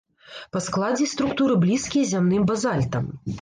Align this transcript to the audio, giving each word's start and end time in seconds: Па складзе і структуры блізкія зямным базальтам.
Па 0.55 0.61
складзе 0.67 1.03
і 1.07 1.11
структуры 1.11 1.59
блізкія 1.67 2.09
зямным 2.15 2.49
базальтам. 2.49 3.05